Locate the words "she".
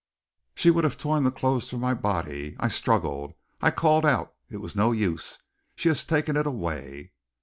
0.55-0.71, 5.75-5.89